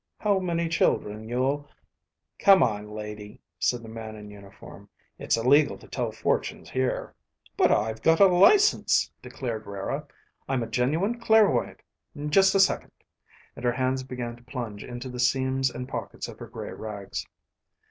[0.17, 1.69] How many children you'll..."
[2.39, 4.89] "Come on, lady," said the man in uniform.
[5.19, 7.13] "It's illegal to tell fortunes here."
[7.55, 10.07] "But I've got my license," declared Rara.
[10.49, 11.81] "I'm a genuine clairvoyant.
[12.29, 12.93] Just a second..."
[13.55, 17.27] And her hands began to plunge into the seams and pockets of her gray rags.